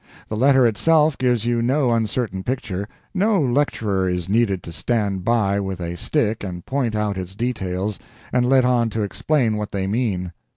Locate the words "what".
9.57-9.71